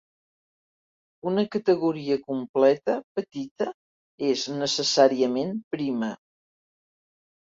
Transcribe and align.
Una 1.31 1.41
categoria 1.55 2.17
completa 2.31 2.95
petita 3.19 3.67
és 4.31 4.47
necessàriament 4.65 5.53
prima. 5.77 6.11